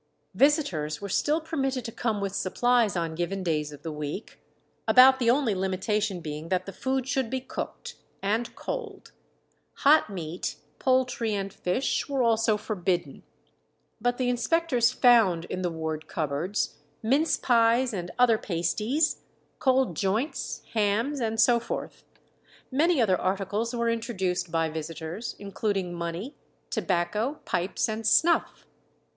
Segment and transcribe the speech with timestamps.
[0.33, 4.41] Visitors were still permitted to come with supplies on given days of the week,
[4.87, 9.11] about the only limitation being that the food should be cooked, and cold;
[9.83, 13.21] hot meat, poultry, and fish were also forbidden.
[14.01, 19.17] But the inspectors found in the ward cupboards mince pies and other pasties,
[19.59, 22.05] cold joints, hams, and so forth.
[22.71, 26.33] Many other articles were introduced by visitors, including money,
[26.71, 28.65] tobacco, pipes, and snuff.